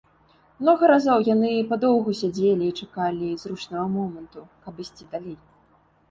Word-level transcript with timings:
Многа 0.61 0.83
разоў 0.91 1.19
яны 1.33 1.49
падоўгу 1.73 2.13
сядзелі 2.21 2.65
і 2.69 2.75
чакалі 2.85 3.27
зручнага 3.43 3.83
моманту, 3.97 4.41
каб 4.65 4.81
ісці 4.85 5.03
далей. 5.13 5.37